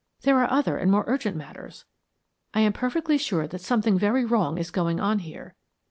There 0.23 0.39
are 0.39 0.49
other 0.49 0.77
and 0.77 0.89
more 0.89 1.03
urgent 1.05 1.37
matters. 1.37 1.85
I 2.55 2.61
am 2.61 2.73
perfectly 2.73 3.19
sure 3.19 3.45
that 3.45 3.61
something 3.61 3.99
very 3.99 4.25
wrong 4.25 4.57
is 4.57 4.71
going 4.71 4.99
on 4.99 5.19
here. 5.19 5.53